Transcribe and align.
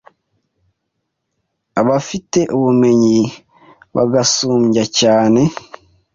abafite 1.81 2.39
ubumenyi 2.55 3.19
bagusumbya 3.95 4.83
cyane 4.99 5.41